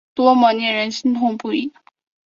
[0.15, 1.59] 多么令人心痛不舍